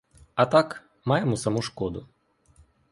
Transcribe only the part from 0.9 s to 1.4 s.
маємо